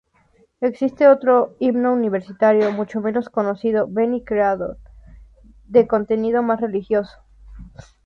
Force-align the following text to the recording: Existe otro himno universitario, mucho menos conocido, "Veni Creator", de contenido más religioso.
Existe 0.61 1.07
otro 1.07 1.55
himno 1.59 1.93
universitario, 1.93 2.71
mucho 2.71 3.01
menos 3.01 3.29
conocido, 3.29 3.85
"Veni 3.87 4.23
Creator", 4.25 4.79
de 5.67 5.85
contenido 5.85 6.41
más 6.41 6.59
religioso. 6.59 7.21